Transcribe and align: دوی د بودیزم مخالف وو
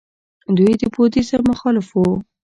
دوی 0.57 0.73
د 0.81 0.83
بودیزم 0.93 1.41
مخالف 1.51 1.87
وو 1.91 2.09